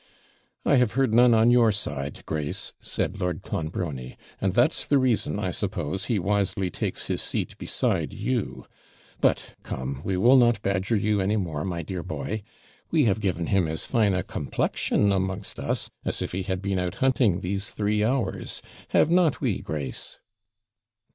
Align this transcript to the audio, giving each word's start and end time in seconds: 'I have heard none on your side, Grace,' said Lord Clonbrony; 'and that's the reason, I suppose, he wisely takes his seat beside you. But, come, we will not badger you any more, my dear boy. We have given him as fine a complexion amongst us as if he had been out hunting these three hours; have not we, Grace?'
'I 0.65 0.77
have 0.77 0.91
heard 0.93 1.13
none 1.13 1.35
on 1.35 1.51
your 1.51 1.71
side, 1.71 2.25
Grace,' 2.25 2.73
said 2.81 3.19
Lord 3.21 3.43
Clonbrony; 3.43 4.17
'and 4.39 4.55
that's 4.55 4.87
the 4.87 4.97
reason, 4.97 5.37
I 5.37 5.51
suppose, 5.51 6.05
he 6.05 6.17
wisely 6.17 6.71
takes 6.71 7.05
his 7.05 7.21
seat 7.21 7.55
beside 7.59 8.11
you. 8.11 8.65
But, 9.19 9.53
come, 9.61 10.01
we 10.03 10.17
will 10.17 10.37
not 10.37 10.59
badger 10.63 10.95
you 10.95 11.21
any 11.21 11.37
more, 11.37 11.63
my 11.63 11.83
dear 11.83 12.01
boy. 12.01 12.41
We 12.89 13.05
have 13.05 13.21
given 13.21 13.45
him 13.45 13.67
as 13.67 13.85
fine 13.85 14.15
a 14.15 14.23
complexion 14.23 15.11
amongst 15.11 15.59
us 15.59 15.91
as 16.03 16.23
if 16.23 16.31
he 16.31 16.41
had 16.41 16.63
been 16.63 16.79
out 16.79 16.95
hunting 16.95 17.41
these 17.41 17.69
three 17.69 18.03
hours; 18.03 18.63
have 18.87 19.11
not 19.11 19.39
we, 19.39 19.59
Grace?' 19.61 20.17